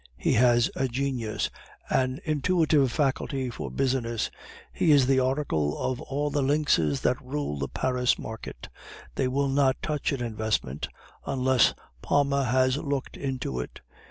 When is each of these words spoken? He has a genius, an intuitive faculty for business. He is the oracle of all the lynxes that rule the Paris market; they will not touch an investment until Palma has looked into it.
He 0.17 0.33
has 0.33 0.71
a 0.75 0.87
genius, 0.87 1.51
an 1.87 2.19
intuitive 2.25 2.91
faculty 2.91 3.51
for 3.51 3.69
business. 3.69 4.31
He 4.73 4.89
is 4.89 5.05
the 5.05 5.19
oracle 5.19 5.77
of 5.77 6.01
all 6.01 6.31
the 6.31 6.41
lynxes 6.41 7.01
that 7.01 7.23
rule 7.23 7.59
the 7.59 7.67
Paris 7.67 8.17
market; 8.17 8.67
they 9.13 9.27
will 9.27 9.47
not 9.47 9.77
touch 9.83 10.11
an 10.11 10.23
investment 10.23 10.87
until 11.27 11.75
Palma 12.01 12.45
has 12.45 12.77
looked 12.77 13.15
into 13.15 13.59
it. 13.59 13.79